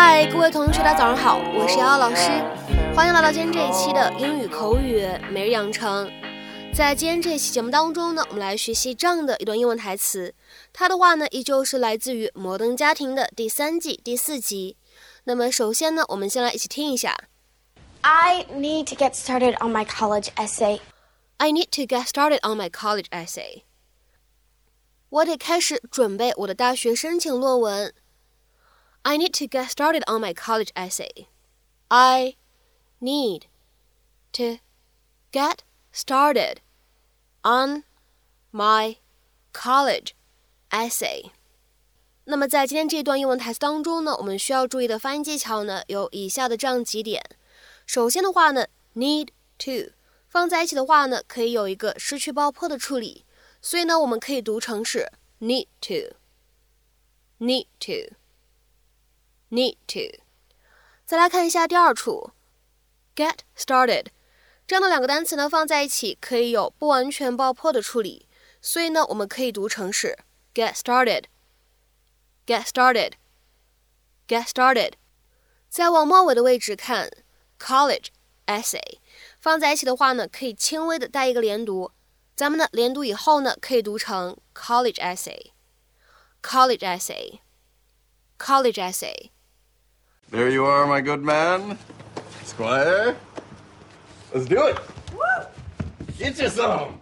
[0.00, 2.30] 嗨，各位同学，大家早上好，我是瑶瑶老师，
[2.94, 6.08] 欢迎来到今天这一期的英语口语每日养成。
[6.72, 10.36] 在今天这一期节目当中呢，我们来学习这样的一段英文台词，
[10.72, 14.76] 它的话呢，依旧是来自于《摩登家庭》的第三季第四集。
[15.24, 17.16] 那么首先呢，我们先来一起听一下。
[18.02, 20.78] I need to get started on my college essay.
[21.38, 23.62] I need to get started on my college essay.
[25.08, 27.92] 我得开始准备我的大学申请论文。
[29.07, 31.27] I need to get started on my college essay.
[31.89, 32.35] I
[33.01, 33.43] need
[34.33, 34.59] to
[35.31, 35.59] get
[35.91, 36.59] started
[37.43, 37.83] on
[38.51, 38.97] my
[39.51, 40.13] college
[40.69, 41.31] essay.
[42.25, 47.21] 那么在今天这段英文台词当中呢，我们需要注意的发音技巧呢，有以下的这样几点。
[47.85, 49.27] 首先的话呢，need
[49.57, 49.91] to
[50.29, 53.25] 放在一起的话呢，可以有一个失去爆破的处理，
[53.61, 57.67] 所以呢，我们可以读成是 need to，need
[59.50, 60.18] Need to。
[61.04, 62.32] 再来看一下第二处
[63.14, 64.06] ，get started
[64.66, 68.28] 这样的两个单词呢，放在一起可以有不完全爆破的处理，
[68.60, 70.18] 所以呢，我们可以读成是
[70.54, 74.92] get started，get started，get started。
[75.68, 77.10] 再往末尾的位置看。
[77.60, 78.10] college
[78.46, 78.98] essay
[79.40, 81.90] 放在一起的话呢，可以轻微的带一个连读。
[82.36, 89.30] 咱们呢连读以后呢，可以读成 college essay，college essay，college essay。
[90.30, 91.78] There you are, my good man,
[92.44, 93.16] Squire.
[94.34, 94.78] Let's do it.
[96.18, 97.00] Get you some.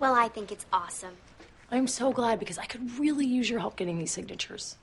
[0.00, 1.16] Well, I think it's awesome.
[1.70, 4.76] I'm so glad because I could really use your help getting these signatures.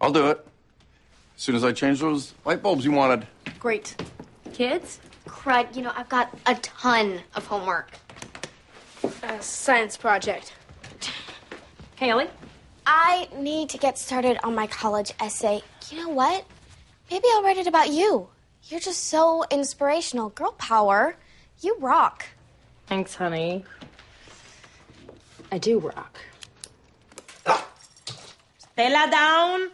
[0.00, 0.46] I'll do it.
[1.36, 3.26] As soon as I change those light bulbs you wanted.
[3.58, 3.96] Great.
[4.54, 5.00] Kids?
[5.26, 7.90] Crud, you know, I've got a ton of homework.
[9.22, 10.54] A science project.
[11.96, 12.28] Haley?
[12.85, 15.61] I need to get started on my college essay.
[15.89, 16.43] You know what?
[17.09, 18.29] Maybe I'll write it about you.
[18.63, 20.29] You're just so inspirational.
[20.29, 21.15] Girl power.
[21.61, 22.25] You rock.
[22.87, 23.63] Thanks, honey.
[25.51, 26.19] I do rock.
[28.73, 29.71] Stella down.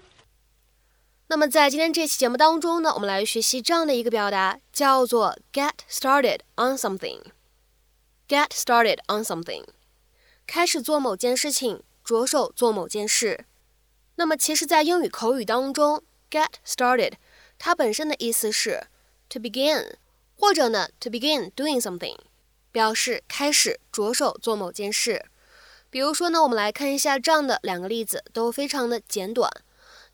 [1.27, 9.63] 那么在今天这期节目当中呢，我们来学习这样的一个表达，叫做 get started on something。get started on something，
[10.47, 13.44] 开始做某件事情， 着手做某件事。
[14.16, 17.12] 那么其实，在英语口语当中，get started
[17.56, 18.88] 它本身的意思是
[19.28, 19.94] to begin，
[20.34, 22.18] 或者呢 to begin doing something，
[22.72, 25.26] 表示开始着手做某件事。
[25.88, 29.48] 比如说呢，我们来看一下这样的两个例子，都非常的简短。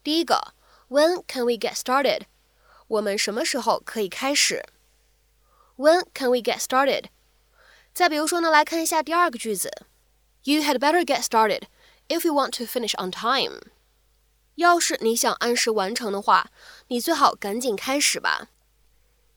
[0.02, 0.52] 第一个。
[0.88, 2.26] When can we get started？
[2.86, 4.62] 我们什么时候可以开始
[5.76, 7.06] ？When can we get started？
[7.92, 9.68] 再比如说呢，来看一下第二个句子
[10.44, 11.62] ：You had better get started
[12.08, 13.60] if you want to finish on time。
[14.56, 16.50] 要是你想按时完成的话，
[16.88, 18.48] 你最好赶紧开始吧。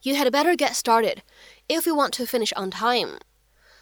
[0.02, 1.18] You had better get started
[1.68, 3.20] if you want to finish on time。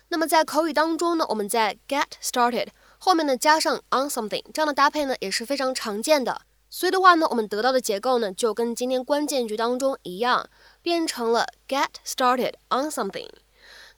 [0.08, 2.68] 那么在口语当中呢，我们在 get started
[2.98, 6.42] 后面呢加上 on something 这样的搭配呢也是非常常见的。
[6.70, 10.50] 所以的话呢，我们得到的结构呢，就跟今天关键句当中一样，
[10.82, 13.30] 变成了 get started on something。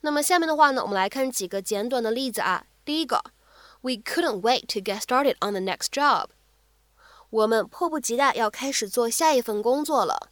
[0.03, 2.67] 那么下面的话呢，我们来看几个简短的例子啊。
[2.84, 3.22] 第一个
[3.81, 6.30] ，We couldn't wait to get started on the next job。
[7.30, 10.31] 我们迫不及待要开始做下一份工作了。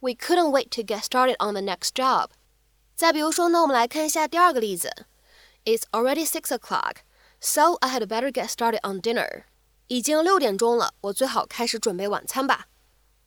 [0.00, 2.30] We couldn't wait to get started on the next job。
[2.96, 5.06] 再比如说呢，我们来看一下第二个例子，
[5.64, 7.02] It's already six o'clock,
[7.40, 9.44] so I had better get started on dinner。
[9.88, 12.68] 已经六点钟了，我最好开始准备晚餐吧。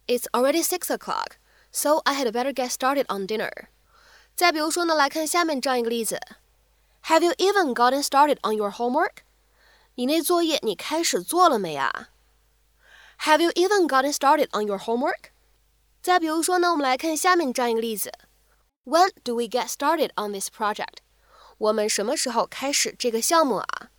[0.07, 1.33] It's already six o'clock,
[1.71, 3.67] so I had better get started on dinner.
[4.35, 6.19] 再比如说呢，来看下面这样一个例子
[7.07, 9.23] ：Have you even gotten started on your homework？
[9.95, 12.09] 你那作业你开始做了没啊？
[13.19, 15.31] Have you even gotten started on your homework？
[16.01, 18.11] 再比如说呢，我们来看下面这样一个例子：
[18.85, 20.97] When do we get started on this project？
[21.57, 23.89] 我们什么时候开始这个项目啊？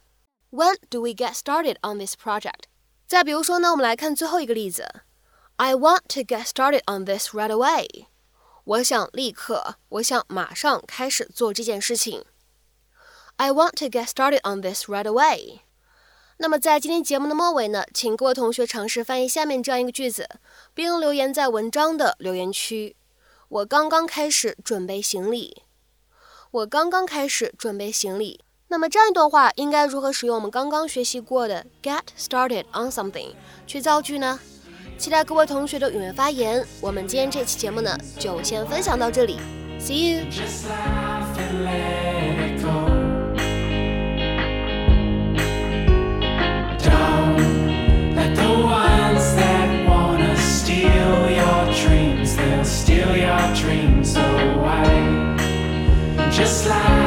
[0.50, 2.64] When do we get started on this project？
[3.06, 4.86] 再比如说呢，我们来看最后一个例子：
[5.56, 8.06] I want to get started on this right away。
[8.64, 12.24] 我想立刻，我想马上开始做这件事情。
[13.39, 15.59] I want to get started on this right away。
[16.39, 20.27] 那么在今天节目的末尾呢，请各位同学尝试翻译下面这样一个句子，
[20.73, 22.97] 并留言在文章的留言区。
[23.47, 25.63] 我刚刚开始准备行李。
[26.51, 28.41] 我刚刚开始准备行李。
[28.67, 33.29] 那么这样一段话应该如何使用我们刚刚学习过的 get started on something
[33.65, 34.37] 去造句呢？
[34.97, 36.67] 期待各位同学的踊跃发言。
[36.81, 39.39] 我们今天这期节目呢，就先分享到这里
[39.79, 40.25] ，See you。
[53.55, 54.21] dream so
[54.57, 55.37] wide,
[56.31, 56.98] just like.